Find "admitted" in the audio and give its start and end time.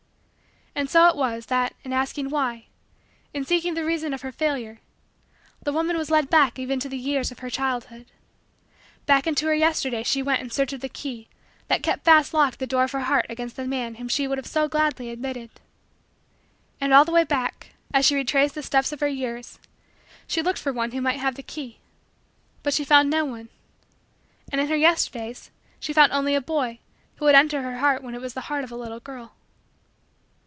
15.11-15.51